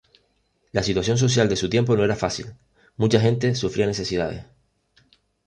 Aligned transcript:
La 0.73 0.81
situación 0.81 1.19
social 1.19 1.47
de 1.47 1.55
su 1.55 1.69
tiempo 1.69 1.95
no 1.95 2.03
era 2.03 2.15
fácil, 2.15 2.55
mucha 2.97 3.19
gente 3.21 3.53
sufría 3.53 3.85
necesidades. 3.85 4.43